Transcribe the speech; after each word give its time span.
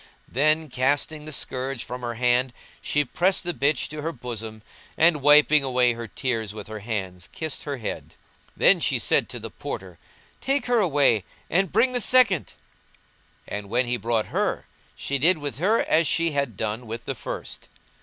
Then, 0.27 0.67
casting 0.67 1.25
the 1.25 1.31
scourge 1.31 1.83
from 1.83 2.01
her 2.01 2.15
hand, 2.15 2.53
she 2.81 3.05
pressed 3.05 3.43
the 3.43 3.53
bitch 3.53 3.87
to 3.89 4.01
her 4.01 4.11
bosom 4.11 4.63
and, 4.97 5.21
wiping 5.21 5.63
away 5.63 5.93
her 5.93 6.07
tears 6.07 6.55
with 6.55 6.65
her 6.65 6.79
hands, 6.79 7.29
kissed 7.31 7.65
her 7.65 7.77
head. 7.77 8.15
Then 8.57 8.79
she 8.79 8.97
said 8.97 9.29
to 9.29 9.39
the 9.39 9.51
Porter, 9.51 9.99
"Take 10.41 10.65
her 10.65 10.79
away 10.79 11.23
and 11.51 11.71
bring 11.71 11.93
the 11.93 12.01
second;" 12.01 12.53
and, 13.47 13.69
when 13.69 13.85
he 13.85 13.95
brought 13.95 14.25
her, 14.33 14.65
she 14.95 15.19
did 15.19 15.37
with 15.37 15.59
her 15.59 15.81
as 15.81 16.07
she 16.07 16.31
had 16.31 16.57
done 16.57 16.87
with 16.87 17.05
the 17.05 17.13
first. 17.13 17.69